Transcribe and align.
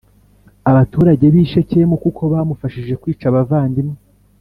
abaturage 0.71 1.25
b 1.33 1.35
i 1.41 1.45
Shekemu 1.51 1.95
kuko 2.03 2.21
bamufashije 2.33 2.93
kwica 3.01 3.25
abavandimwe 3.27 3.97